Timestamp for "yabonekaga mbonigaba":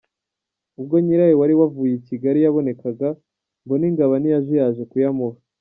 2.41-4.15